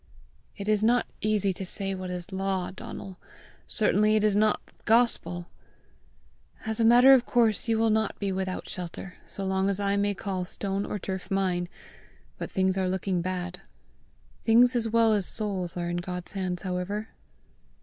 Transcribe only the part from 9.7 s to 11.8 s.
I may call stone or turf mine,